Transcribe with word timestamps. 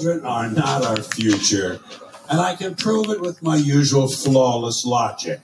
Children 0.00 0.24
are 0.24 0.48
not 0.50 0.82
our 0.82 0.96
future, 0.96 1.78
and 2.30 2.40
I 2.40 2.56
can 2.56 2.74
prove 2.74 3.10
it 3.10 3.20
with 3.20 3.42
my 3.42 3.56
usual 3.56 4.08
flawless 4.08 4.86
logic. 4.86 5.40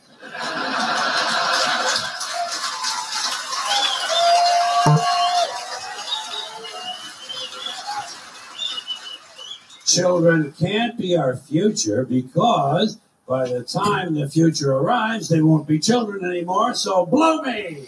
Children 9.84 10.54
can't 10.58 10.96
be 10.96 11.14
our 11.18 11.36
future 11.36 12.06
because 12.06 12.96
by 13.28 13.48
the 13.48 13.62
time 13.62 14.14
the 14.14 14.30
future 14.30 14.72
arrives, 14.72 15.28
they 15.28 15.42
won't 15.42 15.68
be 15.68 15.78
children 15.78 16.24
anymore, 16.24 16.72
so 16.74 17.04
blow 17.04 17.42
me! 17.42 17.84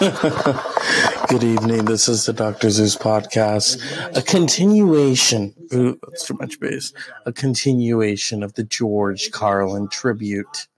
Good 1.32 1.44
evening. 1.44 1.86
This 1.86 2.10
is 2.10 2.26
the 2.26 2.34
Dr. 2.34 2.68
Zeus 2.68 2.94
podcast. 2.94 3.80
A 4.14 4.20
continuation. 4.20 5.54
Ooh, 5.72 5.98
that's 6.06 6.26
too 6.26 6.36
much 6.38 6.60
bass. 6.60 6.92
A 7.24 7.32
continuation 7.32 8.42
of 8.42 8.52
the 8.52 8.64
George 8.64 9.30
Carlin 9.30 9.88
tribute. 9.88 10.68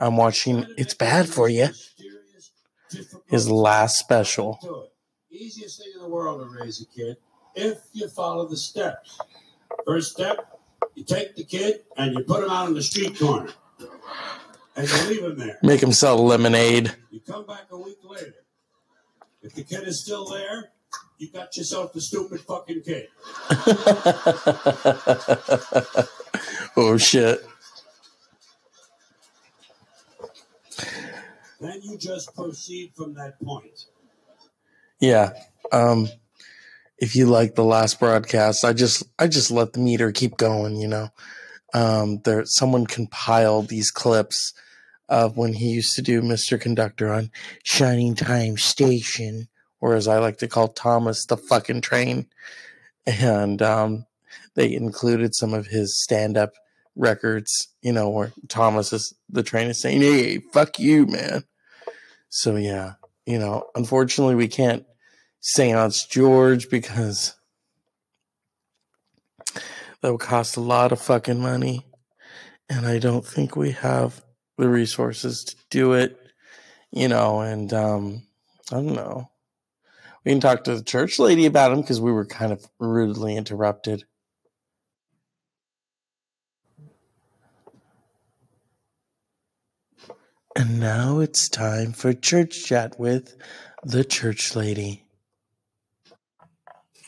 I'm 0.00 0.16
watching 0.16 0.66
It's 0.76 0.94
Bad 0.94 1.28
for 1.28 1.48
You. 1.48 1.68
His 3.26 3.48
last 3.48 4.00
special. 4.00 4.90
Easiest 5.30 5.78
thing 5.78 5.92
in 5.94 6.02
the 6.02 6.08
world 6.08 6.40
to 6.40 6.60
raise 6.60 6.80
a 6.80 6.86
kid 6.86 7.16
if 7.54 7.78
you 7.92 8.08
follow 8.08 8.48
the 8.48 8.56
steps. 8.56 9.16
First 9.86 10.10
step, 10.10 10.58
you 10.96 11.04
take 11.04 11.36
the 11.36 11.44
kid 11.44 11.84
and 11.96 12.14
you 12.14 12.24
put 12.24 12.42
him 12.42 12.50
out 12.50 12.66
on 12.66 12.74
the 12.74 12.82
street 12.82 13.16
corner. 13.16 13.52
And 14.74 14.90
you 14.90 15.08
leave 15.08 15.22
him 15.22 15.38
there. 15.38 15.60
Make 15.62 15.84
him 15.84 15.92
sell 15.92 16.16
lemonade. 16.16 16.96
You 17.12 17.20
come 17.20 17.46
back 17.46 17.66
a 17.70 17.78
week 17.78 17.98
later. 18.02 18.34
If 19.42 19.54
the 19.54 19.62
kid 19.62 19.86
is 19.86 20.02
still 20.02 20.28
there, 20.28 20.70
you 21.18 21.30
got 21.30 21.56
yourself 21.56 21.94
a 21.94 22.00
stupid 22.00 22.40
fucking 22.40 22.82
kid. 22.82 23.08
oh, 26.76 26.96
shit. 26.98 27.46
Then 31.60 31.80
you 31.82 31.96
just 31.96 32.34
proceed 32.34 32.92
from 32.94 33.14
that 33.14 33.40
point. 33.42 33.86
Yeah. 35.00 35.30
Um, 35.72 36.08
if 36.98 37.16
you 37.16 37.26
like 37.26 37.54
the 37.54 37.64
last 37.64 38.00
broadcast, 38.00 38.64
I 38.64 38.72
just 38.72 39.04
I 39.18 39.28
just 39.28 39.50
let 39.50 39.72
the 39.72 39.80
meter 39.80 40.12
keep 40.12 40.36
going. 40.36 40.76
You 40.76 40.88
know, 40.88 41.08
um, 41.74 42.20
there 42.24 42.44
someone 42.44 42.86
compiled 42.86 43.68
these 43.68 43.90
clips 43.90 44.52
of 45.08 45.36
when 45.36 45.54
he 45.54 45.70
used 45.70 45.94
to 45.96 46.02
do 46.02 46.22
Mr. 46.22 46.60
Conductor 46.60 47.12
on 47.12 47.30
Shining 47.62 48.14
Time 48.14 48.56
Station, 48.56 49.48
or 49.80 49.94
as 49.94 50.08
I 50.08 50.18
like 50.18 50.38
to 50.38 50.48
call 50.48 50.68
Thomas 50.68 51.26
the 51.26 51.36
fucking 51.36 51.80
train, 51.82 52.26
and 53.06 53.62
um, 53.62 54.06
they 54.54 54.72
included 54.72 55.34
some 55.34 55.54
of 55.54 55.66
his 55.68 56.02
stand 56.02 56.36
up 56.36 56.52
records. 56.96 57.68
You 57.82 57.92
know, 57.92 58.08
where 58.08 58.32
Thomas 58.48 58.92
is 58.92 59.14
the 59.28 59.42
train 59.42 59.68
is 59.68 59.80
saying, 59.80 60.00
"Hey, 60.00 60.38
fuck 60.38 60.78
you, 60.78 61.06
man." 61.06 61.44
So 62.28 62.56
yeah, 62.56 62.94
you 63.26 63.38
know, 63.38 63.64
unfortunately, 63.74 64.34
we 64.34 64.48
can't 64.48 64.84
seance 65.40 66.04
George 66.06 66.68
because 66.68 67.34
that 70.00 70.10
would 70.10 70.20
cost 70.20 70.56
a 70.56 70.60
lot 70.60 70.92
of 70.92 71.00
fucking 71.00 71.40
money. 71.40 71.86
And 72.68 72.86
I 72.86 72.98
don't 72.98 73.24
think 73.24 73.54
we 73.54 73.72
have 73.72 74.24
the 74.56 74.68
resources 74.68 75.44
to 75.44 75.56
do 75.70 75.92
it, 75.92 76.18
you 76.90 77.08
know, 77.08 77.40
and 77.40 77.72
um, 77.72 78.22
I 78.70 78.76
don't 78.76 78.94
know. 78.94 79.30
We 80.24 80.32
can 80.32 80.40
talk 80.40 80.64
to 80.64 80.74
the 80.74 80.82
church 80.82 81.18
lady 81.18 81.46
about 81.46 81.72
him 81.72 81.82
because 81.82 82.00
we 82.00 82.10
were 82.10 82.26
kind 82.26 82.52
of 82.52 82.66
rudely 82.80 83.36
interrupted. 83.36 84.04
And 90.56 90.80
now 90.80 91.20
it's 91.20 91.50
time 91.50 91.92
for 91.92 92.14
church 92.14 92.64
chat 92.64 92.98
with 92.98 93.36
the 93.84 94.04
church 94.04 94.56
lady. 94.56 95.04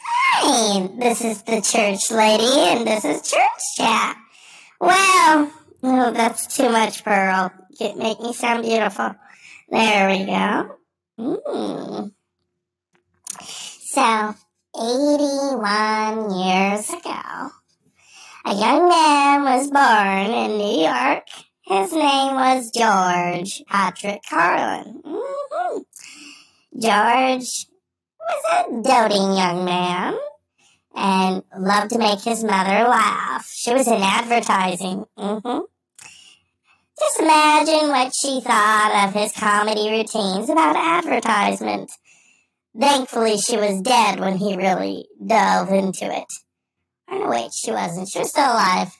Hi, 0.04 0.86
this 0.98 1.24
is 1.24 1.42
the 1.42 1.62
church 1.62 2.10
lady, 2.10 2.44
and 2.44 2.86
this 2.86 3.06
is 3.06 3.22
church 3.22 3.76
chat. 3.76 4.16
Well, 4.80 5.50
oh, 5.82 6.10
that's 6.12 6.56
too 6.56 6.68
much, 6.68 7.04
Pearl. 7.04 7.52
It 7.80 7.96
make 7.96 8.20
me 8.20 8.32
sound 8.32 8.62
beautiful. 8.62 9.14
There 9.68 10.08
we 10.08 10.24
go. 10.24 10.76
Mm. 11.18 12.12
So, 13.40 14.34
81 14.76 16.30
years 16.38 16.88
ago, 16.90 17.50
a 18.46 18.54
young 18.54 18.88
man 18.88 19.42
was 19.44 19.70
born 19.70 20.34
in 20.34 20.58
New 20.58 20.82
York. 20.82 21.24
His 21.62 21.92
name 21.92 22.34
was 22.34 22.70
George 22.70 23.62
Patrick 23.66 24.20
Carlin. 24.28 25.02
Mm-hmm. 25.04 25.78
George 26.80 27.66
was 28.20 28.44
a 28.52 28.82
doting 28.82 29.36
young 29.36 29.64
man 29.64 30.18
and 30.98 31.44
loved 31.56 31.90
to 31.90 31.98
make 31.98 32.20
his 32.20 32.42
mother 32.42 32.88
laugh. 32.88 33.48
She 33.48 33.72
was 33.72 33.86
in 33.86 34.02
advertising. 34.02 35.06
Mm-hmm. 35.16 35.60
Just 36.98 37.20
imagine 37.20 37.88
what 37.88 38.12
she 38.14 38.40
thought 38.40 39.06
of 39.06 39.14
his 39.14 39.32
comedy 39.32 39.90
routines 39.90 40.50
about 40.50 40.74
advertisement. 40.74 41.92
Thankfully, 42.78 43.38
she 43.38 43.56
was 43.56 43.80
dead 43.80 44.18
when 44.18 44.36
he 44.36 44.56
really 44.56 45.06
dove 45.24 45.70
into 45.70 46.04
it. 46.04 46.26
Or 47.08 47.20
no, 47.20 47.28
wait, 47.28 47.52
she 47.54 47.70
wasn't. 47.70 48.08
She 48.08 48.18
was 48.18 48.30
still 48.30 48.44
alive. 48.44 48.92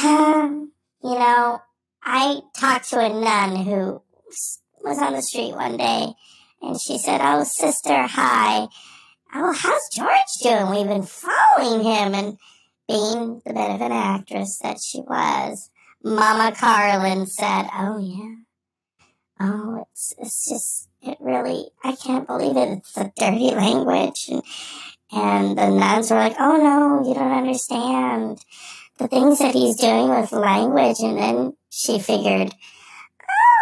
you 0.02 0.70
know, 1.02 1.60
I 2.02 2.40
talked 2.58 2.88
to 2.90 3.00
a 3.00 3.08
nun 3.08 3.56
who 3.56 4.02
was 4.82 4.98
on 4.98 5.12
the 5.12 5.22
street 5.22 5.54
one 5.54 5.76
day, 5.76 6.14
and 6.62 6.80
she 6.80 6.96
said, 6.96 7.20
Oh, 7.22 7.44
sister, 7.44 8.06
hi. 8.06 8.68
Oh, 9.34 9.52
how's 9.52 9.88
George 9.90 10.34
doing? 10.42 10.70
We've 10.70 10.88
been 10.88 11.02
following 11.02 11.84
him 11.84 12.14
and 12.14 12.38
being 12.88 13.42
the 13.44 13.52
bit 13.52 13.70
of 13.70 13.80
an 13.82 13.92
actress 13.92 14.58
that 14.62 14.80
she 14.80 15.00
was. 15.00 15.70
Mama 16.02 16.54
Carlin 16.56 17.26
said, 17.26 17.68
Oh, 17.76 17.98
yeah. 17.98 18.36
Oh, 19.40 19.84
it's, 19.92 20.14
it's 20.18 20.48
just, 20.48 20.88
it 21.02 21.18
really, 21.20 21.66
I 21.84 21.94
can't 21.94 22.26
believe 22.26 22.56
it. 22.56 22.78
It's 22.78 22.96
a 22.96 23.12
dirty 23.16 23.50
language. 23.54 24.30
And, 24.30 24.42
and 25.12 25.58
the 25.58 25.70
nuns 25.70 26.10
were 26.10 26.16
like, 26.16 26.36
Oh, 26.40 26.56
no, 26.56 27.06
you 27.06 27.14
don't 27.14 27.32
understand 27.32 28.42
the 28.98 29.08
things 29.08 29.40
that 29.40 29.54
he's 29.54 29.76
doing 29.76 30.08
with 30.08 30.32
language. 30.32 31.00
And 31.00 31.18
then 31.18 31.56
she 31.68 31.98
figured, 31.98 32.54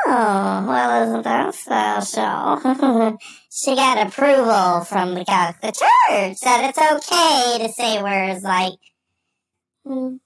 Oh, 0.08 0.64
well, 0.68 1.02
isn't 1.02 1.22
that 1.24 1.52
special? 1.52 3.18
she 3.50 3.74
got 3.74 4.06
approval 4.06 4.84
from 4.84 5.14
the 5.14 5.24
Catholic 5.24 5.74
Church 5.74 6.38
that 6.42 6.68
it's 6.68 6.78
okay 6.78 7.66
to 7.66 7.72
say 7.72 8.00
words 8.00 8.44
like 8.44 8.74
hmm, 9.84 10.16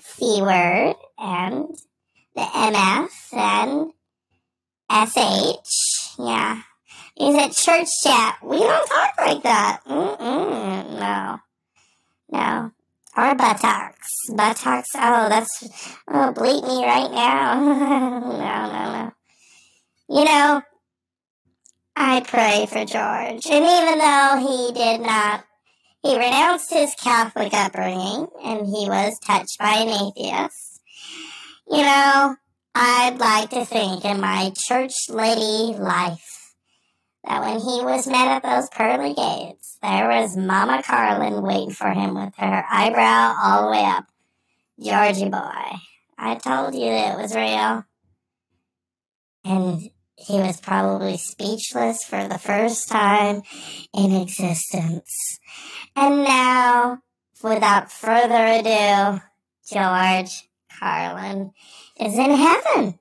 C 0.00 0.40
word 0.40 0.96
and 1.18 1.76
the 2.34 2.40
MF 2.40 3.10
and 3.34 3.92
SH. 4.90 6.18
Yeah. 6.18 6.62
Is 7.18 7.34
it 7.34 7.52
church 7.52 7.88
chat? 8.02 8.38
We 8.42 8.58
don't 8.60 8.86
talk 8.86 9.14
like 9.18 9.42
that. 9.42 9.80
Mm-mm, 9.86 10.98
no. 10.98 11.38
No. 12.30 12.72
Or 13.16 13.34
buttocks. 13.34 14.10
Buttocks. 14.34 14.90
Oh, 14.94 15.28
that's. 15.30 15.64
Oh, 16.08 16.32
bleep 16.36 16.66
me 16.66 16.84
right 16.84 17.10
now. 17.10 18.20
You 20.16 20.24
know, 20.24 20.62
I 21.94 22.20
pray 22.20 22.64
for 22.70 22.86
George. 22.86 23.46
And 23.50 23.66
even 23.66 23.98
though 23.98 24.38
he 24.40 24.72
did 24.72 25.02
not, 25.02 25.44
he 26.02 26.16
renounced 26.16 26.72
his 26.72 26.94
Catholic 26.94 27.52
upbringing 27.52 28.26
and 28.42 28.66
he 28.66 28.88
was 28.88 29.18
touched 29.18 29.58
by 29.58 29.74
an 29.74 29.88
atheist. 29.88 30.80
You 31.70 31.82
know, 31.82 32.36
I'd 32.74 33.18
like 33.18 33.50
to 33.50 33.66
think 33.66 34.06
in 34.06 34.18
my 34.18 34.52
church 34.56 35.10
lady 35.10 35.78
life 35.78 36.54
that 37.24 37.42
when 37.42 37.60
he 37.60 37.84
was 37.84 38.06
met 38.06 38.28
at 38.28 38.42
those 38.42 38.70
pearly 38.70 39.12
gates, 39.12 39.76
there 39.82 40.08
was 40.08 40.34
Mama 40.34 40.82
Carlin 40.82 41.42
waiting 41.42 41.72
for 41.72 41.90
him 41.90 42.14
with 42.14 42.34
her 42.38 42.64
eyebrow 42.70 43.34
all 43.38 43.66
the 43.66 43.70
way 43.70 43.84
up. 43.84 44.06
Georgie 44.80 45.28
boy, 45.28 45.76
I 46.16 46.36
told 46.36 46.74
you 46.74 46.86
it 46.86 47.18
was 47.18 47.36
real. 47.36 47.84
And 49.44 49.90
he 50.16 50.38
was 50.38 50.60
probably 50.60 51.18
speechless 51.18 52.04
for 52.04 52.26
the 52.26 52.38
first 52.38 52.88
time 52.88 53.42
in 53.94 54.12
existence. 54.12 55.38
And 55.94 56.24
now, 56.24 57.00
without 57.42 57.92
further 57.92 58.46
ado, 58.46 59.20
George 59.70 60.48
Carlin 60.78 61.52
is 62.00 62.14
in 62.14 62.30
heaven. 62.30 62.98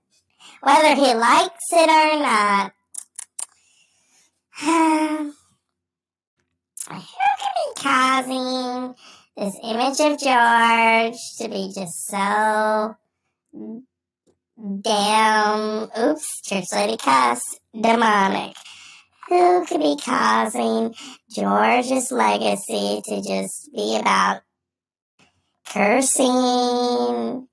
Whether 0.61 0.95
he 0.95 1.13
likes 1.13 1.65
it 1.71 1.89
or 1.89 2.19
not. 2.19 2.73
Who 6.87 6.91
can 6.91 7.53
be 7.55 7.81
causing 7.81 8.95
this 9.37 9.55
image 9.63 9.99
of 9.99 10.19
George 10.19 11.19
to 11.37 11.49
be 11.49 11.71
just 11.73 12.07
so 12.07 12.95
damn, 14.65 15.89
oops, 15.97 16.41
church 16.41 16.65
lady 16.73 16.97
cuss, 16.97 17.59
demonic. 17.79 18.55
Who 19.27 19.65
could 19.65 19.81
be 19.81 19.97
causing 20.03 20.95
George's 21.29 22.11
legacy 22.11 23.01
to 23.05 23.21
just 23.21 23.69
be 23.73 23.97
about 23.97 24.41
cursing 25.67 27.47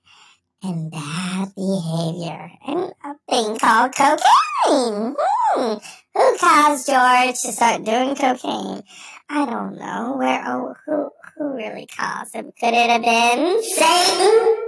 and 0.62 0.90
bad 0.90 1.54
behavior 1.54 2.50
and 2.66 2.92
a 3.04 3.14
thing 3.28 3.58
called 3.58 3.94
cocaine? 3.94 5.14
Hmm. 5.18 5.74
Who 6.14 6.38
caused 6.38 6.86
George 6.86 7.40
to 7.42 7.52
start 7.52 7.84
doing 7.84 8.14
cocaine? 8.14 8.82
I 9.28 9.46
don't 9.46 9.78
know. 9.78 10.14
Where? 10.18 10.42
Oh, 10.46 10.74
who? 10.86 11.10
Who 11.36 11.56
really 11.56 11.86
caused 11.86 12.34
him? 12.34 12.52
Could 12.58 12.74
it 12.74 12.90
have 12.90 13.02
been 13.02 13.62
Satan? 13.62 14.61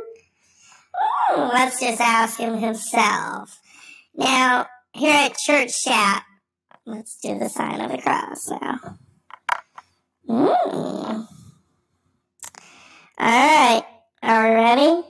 Let's 1.37 1.81
just 1.81 2.00
ask 2.00 2.38
him 2.38 2.59
himself. 2.59 3.59
Now, 4.15 4.67
here 4.93 5.12
at 5.12 5.37
Church 5.37 5.82
Chat, 5.82 6.25
let's 6.87 7.19
do 7.21 7.38
the 7.38 7.49
sign 7.49 7.81
of 7.81 7.91
the 7.91 7.99
cross 7.99 8.49
now. 8.49 8.99
Mm. 10.29 11.26
All 13.19 13.26
right, 13.26 13.85
are 14.23 14.49
we 14.49 14.55
ready? 14.55 15.03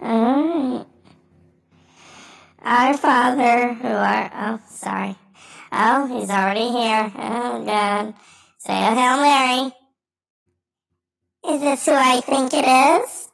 All 0.00 0.32
right. 0.32 0.86
Our 2.64 2.96
Father, 2.96 3.74
who 3.74 3.88
art, 3.88 4.32
oh, 4.34 4.60
sorry. 4.68 5.16
Oh, 5.72 6.06
he's 6.06 6.30
already 6.30 6.68
here. 6.68 7.12
Oh, 7.16 7.64
God. 7.64 8.14
Say 8.58 8.72
a 8.72 8.94
Hail 8.94 9.16
Mary. 9.20 9.72
Is 11.44 11.60
this 11.60 11.86
who 11.86 11.92
I 11.92 12.20
think 12.20 12.54
it 12.54 12.64
is? 12.64 13.28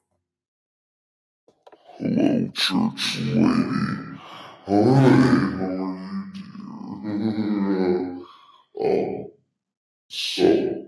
Hello, 1.99 2.49
church 2.55 3.19
lady. 3.21 4.19
Hi, 4.65 4.73
how 4.73 5.75
are 5.85 6.09
you, 6.35 6.51
dear? 7.05 8.19
um, 8.81 9.31
so, 10.09 10.87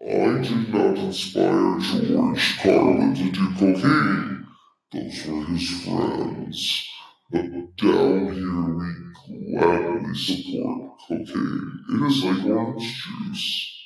I 0.00 0.40
did 0.40 0.72
not 0.72 0.96
inspire 0.96 1.78
George 1.80 2.58
Carlin 2.62 3.14
to 3.14 3.30
do 3.30 3.54
cocaine. 3.58 4.46
Those 4.90 5.26
were 5.26 5.44
his 5.44 5.68
friends. 5.84 6.88
But 7.30 7.76
down 7.76 8.32
here 8.32 8.74
we 8.74 9.52
gladly 9.52 10.14
support 10.14 10.98
cocaine. 11.06 11.84
It 11.90 12.06
is 12.06 12.24
like 12.24 12.46
orange 12.46 13.04
juice. 13.04 13.77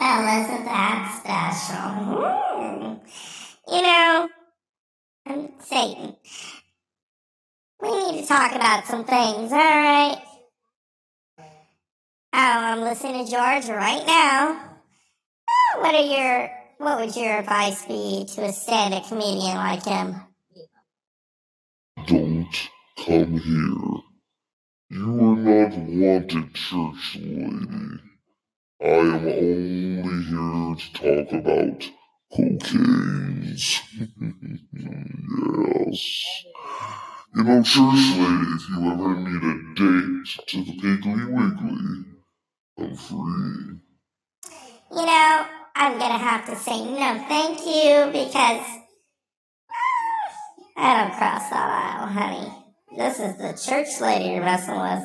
Well, 0.00 0.42
isn't 0.44 0.64
that 0.66 1.20
special? 1.20 1.90
Mm. 2.60 3.00
You 3.68 3.82
know, 3.82 4.28
um, 5.28 5.50
Satan, 5.60 6.16
we 7.82 8.12
need 8.12 8.22
to 8.22 8.28
talk 8.28 8.54
about 8.54 8.86
some 8.86 9.04
things, 9.04 9.52
alright? 9.52 10.18
Oh, 12.34 12.38
I'm 12.38 12.82
listening 12.82 13.24
to 13.26 13.30
George 13.30 13.68
right 13.68 14.04
now. 14.06 14.60
Oh, 15.76 15.80
What 15.80 15.94
are 15.94 16.02
your, 16.02 16.50
what 16.78 17.00
would 17.00 17.16
your 17.16 17.38
advice 17.38 17.84
be 17.86 18.26
to 18.36 18.46
a 18.46 18.52
stand-up 18.52 19.08
comedian 19.08 19.56
like 19.56 19.84
him? 19.86 20.16
Don't 22.06 22.48
come 23.06 23.38
here. 23.38 24.02
You 24.90 25.20
are 25.20 25.36
not 25.36 25.76
wanted, 25.76 26.54
church 26.54 27.16
lady. 27.16 28.00
I 28.80 28.86
am 28.86 29.26
only 29.26 30.22
here 30.24 30.76
to 30.76 30.86
talk 30.94 31.32
about 31.32 31.90
cocaines. 32.32 33.80
yes. 35.82 36.44
You 37.34 37.42
know, 37.44 37.62
lady, 37.62 38.46
if 38.54 38.68
you 38.70 38.78
ever 38.90 39.16
need 39.16 39.42
a 39.42 39.54
date 39.74 40.28
to 40.46 40.56
the 40.64 40.72
Piggly 40.80 41.24
Wiggly, 41.26 42.04
I'm 42.78 42.96
free. 42.96 43.80
You 44.92 45.06
know, 45.06 45.46
I'm 45.74 45.98
gonna 45.98 46.18
have 46.18 46.46
to 46.46 46.54
say 46.56 46.78
no 46.78 47.24
thank 47.28 47.58
you 47.58 48.06
because 48.12 48.64
I 50.76 51.02
don't 51.02 51.16
cross 51.16 51.50
that 51.50 51.98
aisle, 51.98 52.06
honey. 52.06 52.52
This 52.96 53.18
is 53.18 53.36
the 53.38 53.52
church 53.52 54.00
lady 54.00 54.34
you're 54.34 54.44
messing 54.44 54.80
with, 54.80 55.04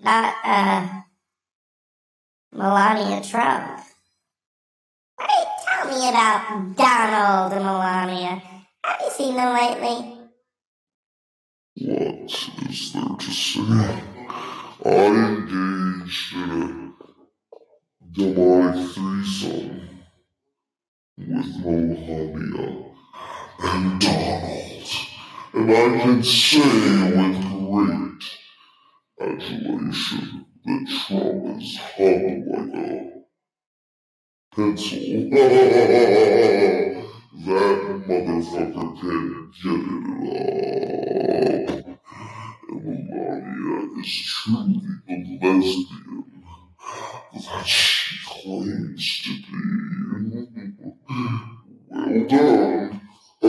not, 0.00 0.34
uh, 0.44 1.00
Melania 2.52 3.22
Trump. 3.22 3.80
Hey, 5.20 5.44
tell 5.64 5.86
me 5.88 6.08
about 6.08 6.76
Donald 6.76 7.52
and 7.52 7.64
Melania. 7.64 8.42
Have 8.84 9.00
you 9.02 9.10
seen 9.10 9.36
them 9.36 9.54
lately? 9.54 10.14
What 11.76 12.70
is 12.70 12.92
there 12.92 13.16
to 13.18 13.30
say? 13.30 14.02
I 14.84 14.90
engaged 14.90 16.34
in 16.34 16.50
a 16.50 16.92
demonic 18.12 18.90
threesome 18.92 19.88
with 21.18 21.64
Melania 21.64 22.84
and 23.60 24.00
Donald, 24.00 24.88
and 25.54 25.70
I 25.70 26.00
can 26.02 26.22
say 26.22 26.60
with 27.16 27.42
great 27.68 28.24
adulation 29.20 30.46
that 30.68 30.86
Trump 31.08 31.62
is 31.62 31.78
hung 31.78 32.46
like 32.52 32.76
a 32.76 33.24
pencil. 34.54 35.30
that 37.46 37.80
motherfucker 38.08 39.50
can 39.62 40.24
get 40.24 40.36
it 40.36 41.70
up. 41.70 41.76
And 42.68 43.10
Melania 43.10 44.02
is 44.02 44.26
truly 44.28 44.82
the 45.08 45.40
lesbian 45.42 46.26
that 47.34 47.66
she 47.66 48.18
claims 48.26 49.22
to 49.24 49.30
be. 49.30 50.46
Well 51.90 52.26
done. 52.28 53.02
A 53.42 53.44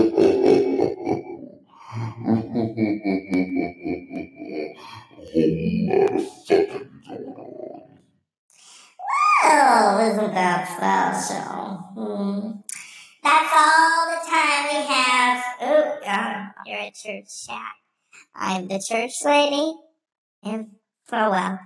whole 2.00 2.16
lot 5.90 6.12
of 6.12 6.28
fucking 6.38 6.90
going 7.08 7.36
on. 7.38 7.82
Oh, 9.44 10.10
isn't 10.12 10.34
that 10.34 10.68
special? 10.78 11.78
Hmm. 11.96 12.52
That's 13.24 13.54
all 13.56 14.12
the 14.12 14.30
time 14.30 14.66
we 14.70 14.88
have. 14.88 15.44
Ooh, 15.64 16.06
God, 16.06 16.52
you're 16.66 16.80
at 16.80 16.89
church 17.02 17.48
chat. 17.48 17.74
I'm 18.36 18.68
the 18.68 18.80
church 18.80 19.14
lady. 19.24 19.74
And 20.44 20.72
Farewell. 21.06 21.60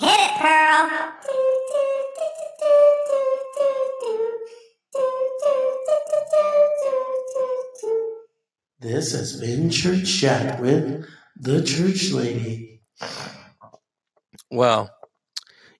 Hit 0.00 0.10
it, 0.10 0.40
Pearl. 0.40 1.12
This 8.80 9.12
has 9.12 9.40
been 9.40 9.70
Church 9.70 10.20
Chat 10.20 10.60
with 10.60 11.06
the 11.36 11.62
Church 11.62 12.10
Lady. 12.10 12.82
Well, 14.50 14.90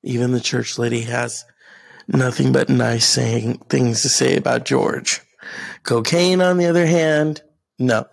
even 0.03 0.33
the 0.33 0.41
Church 0.41 0.79
Lady 0.79 1.03
has 1.03 1.45
nothing 2.09 2.53
but 2.53 2.71
nice 2.71 3.07
saying 3.07 3.59
things 3.69 4.03
to 4.03 4.09
say 4.09 4.37
about 4.37 4.65
George. 4.65 5.21
Cocaine, 5.83 6.41
on 6.41 6.57
the 6.57 6.67
other 6.67 6.87
hand, 6.87 7.43
no. 7.79 8.07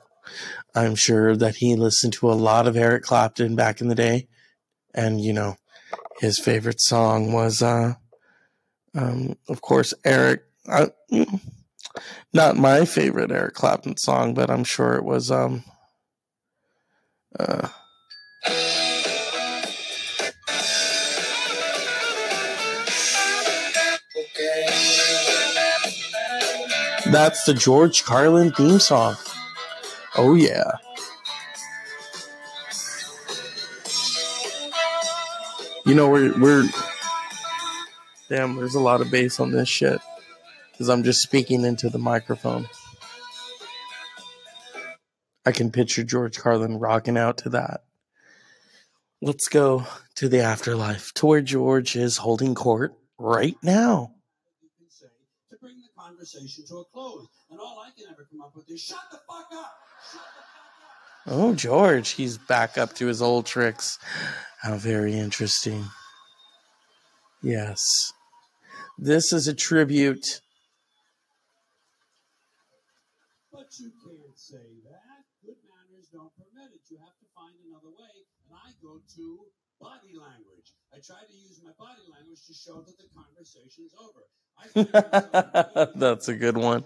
I'm 0.74 0.96
sure 0.96 1.36
that 1.36 1.56
he 1.58 1.76
listened 1.76 2.14
to 2.14 2.32
a 2.32 2.34
lot 2.34 2.68
of 2.68 2.78
Eric 2.78 3.04
Clapton 3.04 3.56
back 3.56 3.82
in 3.82 3.88
the 3.88 3.96
day, 3.96 4.28
and 4.94 5.20
you 5.22 5.34
know, 5.34 5.58
his 6.20 6.40
favorite 6.40 6.82
song 6.82 7.34
was, 7.34 7.62
uh, 7.62 7.96
um, 8.96 9.36
of 9.50 9.62
course, 9.62 9.94
Eric. 10.06 10.44
Uh, 10.68 10.88
not 12.34 12.56
my 12.56 12.86
favorite 12.86 13.32
Eric 13.32 13.56
Clapton 13.56 13.98
song, 13.98 14.34
but 14.34 14.50
I'm 14.50 14.64
sure 14.64 14.96
it 14.96 15.04
was 15.04 15.32
um 15.32 15.64
uh 17.40 17.68
That's 27.12 27.44
the 27.44 27.54
George 27.54 28.06
Carlin 28.06 28.52
theme 28.52 28.80
song. 28.80 29.16
Oh 30.16 30.34
yeah. 30.36 30.72
You 35.86 35.96
know 35.96 36.10
we're 36.10 36.38
we're 36.40 36.68
damn. 38.30 38.56
There's 38.56 38.76
a 38.76 38.80
lot 38.80 39.02
of 39.02 39.10
bass 39.12 39.40
on 39.40 39.52
this 39.52 39.68
shit 39.70 40.00
because 40.72 40.90
I'm 40.90 41.04
just 41.04 41.22
speaking 41.22 41.64
into 41.66 41.90
the 41.90 41.98
microphone. 41.98 42.68
I 45.46 45.52
can 45.52 45.72
picture 45.72 46.04
George 46.04 46.38
Carlin 46.40 46.78
rocking 46.78 47.18
out 47.18 47.38
to 47.40 47.50
that. 47.50 47.82
let's 49.22 49.48
go 49.48 49.86
to 50.16 50.28
the 50.28 50.40
afterlife, 50.40 51.14
to 51.14 51.26
where 51.28 51.42
George 51.42 51.96
is 51.96 52.18
holding 52.18 52.56
court 52.56 52.94
right 53.18 53.56
now. 53.62 54.14
You 54.62 54.70
can 54.78 54.90
say 54.90 55.08
to 55.52 55.58
bring 55.58 55.78
the 55.78 55.90
conversation 56.22 56.66
to 56.68 56.78
a 56.78 56.86
close. 56.86 57.28
And 57.50 57.60
all 57.60 57.84
I 57.86 57.90
can 57.98 58.12
ever 58.12 58.28
come 58.30 58.42
up 58.42 58.56
with 58.56 58.70
is 58.70 58.82
shut 58.82 59.00
the 59.12 59.18
fuck 59.28 59.48
up! 59.54 59.74
Shut 60.12 60.22
the 60.22 60.44
fuck 60.44 61.34
up! 61.34 61.34
Oh, 61.34 61.56
George, 61.56 62.12
he's 62.12 62.38
back 62.38 62.78
up 62.78 62.94
to 62.96 63.08
his 63.08 63.22
old 63.22 63.46
tricks. 63.46 63.98
How 64.62 64.78
very 64.78 65.14
interesting. 65.18 65.86
Yes. 67.42 68.14
This 68.98 69.34
is 69.34 69.48
a 69.48 69.54
tribute. 69.54 70.42
But 73.52 73.68
you 73.80 73.92
can't 74.06 74.38
say 74.38 74.58
that. 74.86 75.26
Good 75.44 75.58
manners 75.66 76.08
don't 76.14 76.32
permit 76.38 76.72
it. 76.74 76.82
You 76.90 76.98
have 76.98 77.18
to 77.18 77.26
find 77.34 77.56
another 77.66 77.90
way. 77.90 78.26
And 78.46 78.54
I 78.54 78.72
go 78.82 79.02
to 79.16 79.40
body 79.82 80.14
language. 80.14 80.74
I 80.94 80.98
try 81.00 81.18
to 81.28 81.34
use 81.34 81.60
my 81.64 81.72
body 81.80 82.02
language 82.14 82.40
to 82.48 82.54
show 82.54 82.82
that 82.82 82.98
the 82.98 83.06
conversation's 83.16 83.94
over. 84.00 84.22
I 84.58 84.68
find 85.34 85.74
myself 85.74 85.90
That's 85.96 86.28
a 86.28 86.36
good 86.36 86.58
one. 86.58 86.84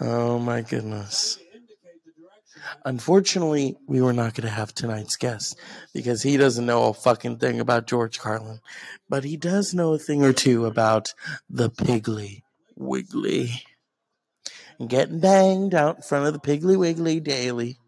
Oh 0.00 0.38
my 0.38 0.60
goodness. 0.62 1.36
trying 1.36 1.46
to 1.46 1.56
indicate 1.56 2.04
the 2.04 2.12
direction. 2.22 2.80
Unfortunately, 2.84 3.76
we 3.86 4.00
were 4.02 4.12
not 4.12 4.34
going 4.34 4.46
to 4.46 4.54
have 4.54 4.74
tonight's 4.74 5.16
guest 5.16 5.58
because 5.92 6.22
he 6.22 6.36
doesn't 6.36 6.66
know 6.66 6.88
a 6.88 6.94
fucking 6.94 7.38
thing 7.38 7.60
about 7.60 7.86
George 7.86 8.18
Carlin, 8.18 8.60
but 9.08 9.24
he 9.24 9.36
does 9.36 9.74
know 9.74 9.94
a 9.94 9.98
thing 9.98 10.22
or 10.22 10.32
two 10.32 10.66
about 10.66 11.14
the 11.48 11.70
Piggly 11.70 12.42
Wiggly. 12.76 13.62
And 14.78 14.88
getting 14.88 15.20
banged 15.20 15.74
out 15.74 15.96
in 15.96 16.02
front 16.02 16.26
of 16.26 16.32
the 16.32 16.40
Piggly 16.40 16.76
Wiggly 16.76 17.20
daily. 17.20 17.78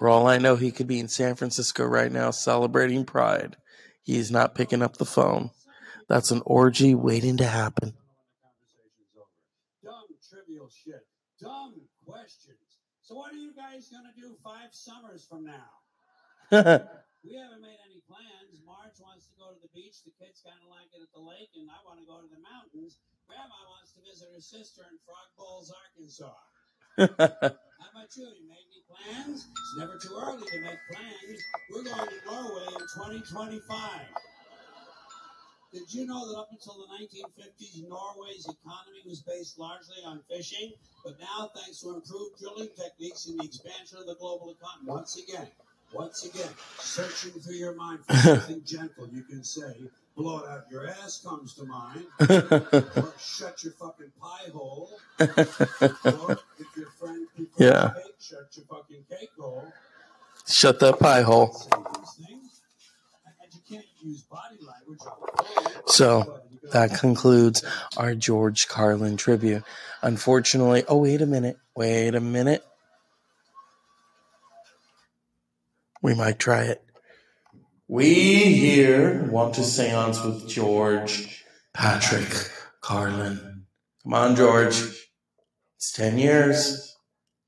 For 0.00 0.08
all 0.08 0.26
I 0.26 0.38
know, 0.38 0.56
he 0.56 0.72
could 0.72 0.88
be 0.88 0.98
in 0.98 1.12
San 1.12 1.36
Francisco 1.36 1.84
right 1.84 2.10
now 2.10 2.30
celebrating 2.30 3.04
Pride. 3.04 3.60
He 4.00 4.16
is 4.16 4.30
not 4.30 4.54
picking 4.54 4.80
up 4.80 4.96
the 4.96 5.04
phone. 5.04 5.50
That's 6.08 6.30
an 6.30 6.40
orgy 6.46 6.94
waiting 6.94 7.36
to 7.36 7.44
happen. 7.44 7.92
Dumb, 9.84 10.08
trivial 10.24 10.72
shit. 10.72 11.04
Dumb 11.38 11.84
questions. 12.08 12.80
So 13.02 13.14
what 13.14 13.34
are 13.34 13.36
you 13.36 13.52
guys 13.52 13.92
gonna 13.92 14.16
do 14.16 14.40
five 14.42 14.72
summers 14.72 15.28
from 15.28 15.44
now? 15.44 15.68
We 17.20 17.36
haven't 17.36 17.60
made 17.60 17.76
any 17.84 18.00
plans. 18.08 18.64
Marge 18.64 18.96
wants 18.96 19.28
to 19.28 19.36
go 19.36 19.52
to 19.52 19.60
the 19.60 19.68
beach. 19.76 20.00
The 20.08 20.16
kids 20.16 20.40
kind 20.40 20.56
of 20.64 20.72
like 20.72 20.88
it 20.96 21.04
at 21.04 21.12
the 21.12 21.20
lake, 21.20 21.52
and 21.52 21.68
I 21.68 21.76
want 21.84 22.00
to 22.00 22.08
go 22.08 22.16
to 22.16 22.30
the 22.32 22.40
mountains. 22.40 22.96
Grandma 23.28 23.60
wants 23.68 23.92
to 23.92 24.00
visit 24.00 24.32
her 24.32 24.40
sister 24.40 24.88
in 24.88 24.96
Frog 25.04 25.28
Bowls, 25.36 25.68
Arkansas. 25.68 27.60
How 27.92 27.98
about 27.98 28.16
you? 28.16 28.22
You 28.22 28.46
made 28.48 28.66
any 28.70 28.82
plans? 28.86 29.48
It's 29.50 29.76
never 29.76 29.98
too 29.98 30.14
early 30.14 30.46
to 30.46 30.60
make 30.60 30.78
plans. 30.92 31.42
We're 31.70 31.82
going 31.82 32.08
to 32.08 32.24
Norway 32.24 32.66
in 32.68 32.86
2025. 32.86 34.00
Did 35.72 35.94
you 35.94 36.06
know 36.06 36.28
that 36.28 36.38
up 36.38 36.48
until 36.52 36.74
the 36.74 36.86
1950s, 37.02 37.88
Norway's 37.88 38.46
economy 38.46 39.02
was 39.06 39.22
based 39.22 39.58
largely 39.58 39.96
on 40.06 40.20
fishing? 40.30 40.72
But 41.04 41.18
now, 41.18 41.50
thanks 41.54 41.80
to 41.80 41.94
improved 41.94 42.38
drilling 42.38 42.68
techniques 42.76 43.26
and 43.26 43.40
the 43.40 43.44
expansion 43.44 43.98
of 43.98 44.06
the 44.06 44.14
global 44.14 44.50
economy, 44.50 44.86
once 44.86 45.16
again, 45.16 45.48
once 45.92 46.24
again, 46.24 46.50
searching 46.78 47.40
through 47.40 47.56
your 47.56 47.74
mind 47.74 48.00
for 48.06 48.14
something 48.16 48.62
gentle, 48.64 49.08
you 49.12 49.22
can 49.22 49.42
say, 49.42 49.74
blow 50.16 50.40
it 50.40 50.48
out 50.48 50.64
your 50.70 50.86
ass 50.86 51.22
comes 51.24 51.54
to 51.54 51.64
mind, 51.64 52.06
or 52.20 53.14
shut 53.18 53.64
your 53.64 53.72
fucking 53.72 54.12
pie 54.20 54.50
hole, 54.52 54.90
or 55.18 56.38
Yeah. 57.60 57.92
shut 60.48 60.80
that 60.80 60.98
pie 60.98 61.20
hole. 61.20 61.54
So, 65.86 66.40
That 66.72 66.98
concludes 66.98 67.64
our 67.96 68.14
George 68.14 68.68
Carlin 68.68 69.16
tribute. 69.16 69.64
Unfortunately, 70.02 70.84
oh, 70.88 70.98
wait 70.98 71.20
a 71.20 71.26
minute. 71.26 71.58
Wait 71.74 72.14
a 72.14 72.20
minute. 72.20 72.64
We 76.00 76.14
might 76.14 76.38
try 76.38 76.62
it. 76.62 76.82
We 77.88 78.14
here 78.54 79.24
want 79.30 79.54
to 79.56 79.64
seance 79.64 80.22
with 80.24 80.48
George 80.48 81.44
Patrick 81.74 82.32
Carlin. 82.80 83.64
Come 84.04 84.14
on, 84.14 84.36
George. 84.36 84.80
It's 85.76 85.92
10 85.92 86.18
years. 86.18 86.89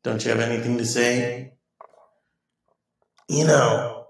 Don't 0.05 0.25
you 0.25 0.33
have 0.33 0.41
anything 0.41 0.79
to 0.79 0.85
say? 0.85 1.53
You 3.29 3.47
know, 3.47 4.07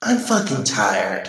I'm 0.00 0.18
fucking 0.18 0.64
tired. 0.64 1.28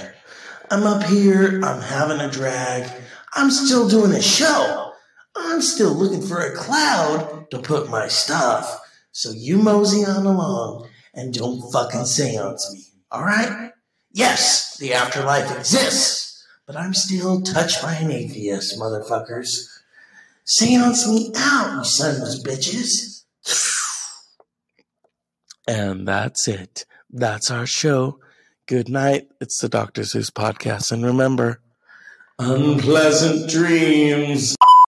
I'm 0.69 0.83
up 0.83 1.03
here, 1.03 1.59
I'm 1.63 1.81
having 1.81 2.19
a 2.19 2.29
drag, 2.29 2.89
I'm 3.33 3.49
still 3.49 3.89
doing 3.89 4.11
a 4.11 4.21
show. 4.21 4.91
I'm 5.35 5.61
still 5.61 5.93
looking 5.93 6.21
for 6.21 6.39
a 6.39 6.55
cloud 6.55 7.47
to 7.51 7.59
put 7.59 7.89
my 7.89 8.07
stuff. 8.07 8.81
So 9.11 9.31
you 9.31 9.57
mosey 9.57 10.05
on 10.05 10.25
along 10.25 10.89
and 11.13 11.33
don't 11.33 11.71
fucking 11.71 12.05
seance 12.05 12.71
me, 12.73 12.85
alright? 13.11 13.71
Yes, 14.11 14.77
the 14.77 14.93
afterlife 14.93 15.55
exists, 15.57 16.45
but 16.67 16.75
I'm 16.75 16.93
still 16.93 17.41
touched 17.41 17.81
by 17.81 17.93
an 17.95 18.11
atheist, 18.11 18.79
motherfuckers. 18.79 19.67
Seance 20.45 21.07
me 21.07 21.31
out, 21.35 21.77
you 21.79 21.83
sons 21.83 22.39
of 22.39 22.45
bitches. 22.45 23.23
And 25.67 26.07
that's 26.07 26.47
it. 26.47 26.85
That's 27.11 27.51
our 27.51 27.65
show. 27.65 28.19
Good 28.65 28.89
night. 28.89 29.29
It's 29.39 29.59
the 29.59 29.69
Dr. 29.69 30.03
Zeus 30.03 30.29
podcast. 30.29 30.91
And 30.91 31.05
remember, 31.05 31.61
unpleasant 32.39 33.49
dreams. 33.49 34.55